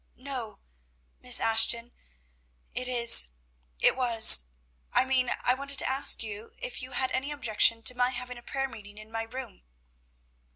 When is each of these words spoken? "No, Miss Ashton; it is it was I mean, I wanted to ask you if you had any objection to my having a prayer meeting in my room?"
"No, 0.17 0.57
Miss 1.19 1.39
Ashton; 1.39 1.91
it 2.73 2.87
is 2.87 3.29
it 3.79 3.95
was 3.95 4.45
I 4.91 5.05
mean, 5.05 5.29
I 5.43 5.53
wanted 5.53 5.77
to 5.77 5.87
ask 5.87 6.23
you 6.23 6.53
if 6.57 6.81
you 6.81 6.93
had 6.93 7.11
any 7.11 7.31
objection 7.31 7.83
to 7.83 7.93
my 7.95 8.09
having 8.09 8.39
a 8.39 8.41
prayer 8.41 8.67
meeting 8.67 8.97
in 8.97 9.11
my 9.11 9.21
room?" 9.21 9.61